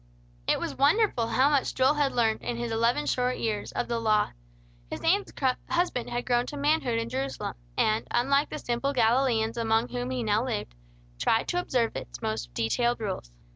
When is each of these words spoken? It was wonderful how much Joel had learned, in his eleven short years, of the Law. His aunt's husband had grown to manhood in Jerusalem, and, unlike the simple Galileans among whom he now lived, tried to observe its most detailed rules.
It 0.47 0.59
was 0.59 0.73
wonderful 0.79 1.27
how 1.27 1.47
much 1.51 1.75
Joel 1.75 1.93
had 1.93 2.11
learned, 2.11 2.41
in 2.41 2.57
his 2.57 2.71
eleven 2.71 3.05
short 3.05 3.37
years, 3.37 3.71
of 3.73 3.87
the 3.87 3.99
Law. 3.99 4.31
His 4.89 4.99
aunt's 5.01 5.31
husband 5.69 6.09
had 6.09 6.25
grown 6.25 6.47
to 6.47 6.57
manhood 6.57 6.97
in 6.97 7.07
Jerusalem, 7.07 7.53
and, 7.77 8.07
unlike 8.09 8.49
the 8.49 8.57
simple 8.57 8.93
Galileans 8.93 9.57
among 9.57 9.89
whom 9.89 10.09
he 10.09 10.23
now 10.23 10.43
lived, 10.43 10.73
tried 11.19 11.47
to 11.49 11.59
observe 11.59 11.95
its 11.95 12.19
most 12.19 12.51
detailed 12.55 12.99
rules. 12.99 13.29